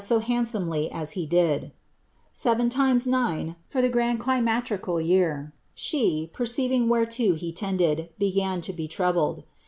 [0.03, 1.71] 145 >t SO handsomely as he did—
[2.33, 8.73] seven times nine for the grand climacterical year, slie, perceiving whereto he tended, began to
[8.73, 9.43] be troubled.